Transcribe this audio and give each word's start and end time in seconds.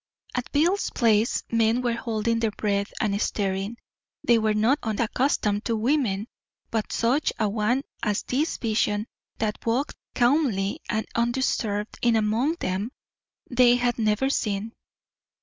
At 0.33 0.51
Bill's 0.51 0.89
place 0.89 1.43
men 1.51 1.83
were 1.83 1.93
holding 1.93 2.39
their 2.39 2.49
breath 2.49 2.91
and 2.99 3.21
staring. 3.21 3.77
They 4.23 4.39
were 4.39 4.55
not 4.55 4.79
unaccustomed 4.81 5.63
to 5.65 5.75
women. 5.75 6.27
But 6.71 6.91
such 6.91 7.31
a 7.37 7.47
one 7.47 7.83
as 8.01 8.23
this 8.23 8.57
vision 8.57 9.05
that 9.37 9.63
walked 9.63 9.93
calmly 10.15 10.79
and 10.89 11.05
undisturbed 11.13 11.99
in 12.01 12.15
among 12.15 12.53
them 12.55 12.91
they 13.47 13.75
had 13.75 13.99
never 13.99 14.31
seen. 14.31 14.73